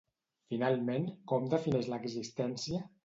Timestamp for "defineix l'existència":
1.53-2.83